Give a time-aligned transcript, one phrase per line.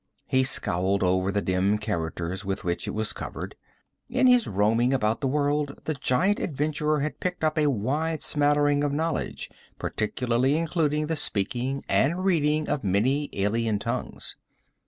[0.25, 3.55] He scowled over the dim characters with which it was covered.
[4.09, 8.83] In his roaming about the world the giant adventurer had picked up a wide smattering
[8.83, 14.35] of knowledge, particularly including the speaking and reading of many alien tongues.